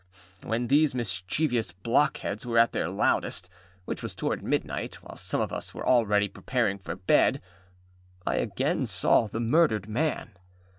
[0.41, 3.49] When these mischievous blockheads were at their loudest,
[3.85, 7.39] which was towards midnight, while some of us were already preparing for bed,
[8.25, 10.31] I again saw the murdered man.